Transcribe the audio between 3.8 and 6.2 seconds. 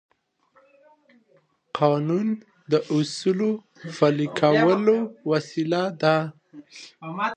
پلي کولو وسیله ده.